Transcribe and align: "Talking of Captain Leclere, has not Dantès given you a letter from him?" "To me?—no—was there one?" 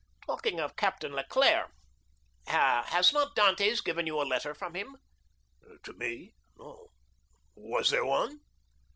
"Talking 0.25 0.59
of 0.59 0.75
Captain 0.75 1.11
Leclere, 1.11 1.67
has 2.47 3.13
not 3.13 3.35
Dantès 3.35 3.83
given 3.85 4.07
you 4.07 4.19
a 4.19 4.23
letter 4.25 4.55
from 4.55 4.73
him?" 4.73 4.95
"To 5.83 5.93
me?—no—was 5.93 7.91
there 7.91 8.05
one?" 8.05 8.39